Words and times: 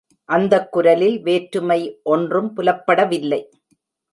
அந்தக் 0.29 0.71
குரலில் 0.71 1.21
வேற்றுமை 1.21 1.99
ஒன்றும் 2.03 2.53
புலப்படவில்லை. 2.57 3.41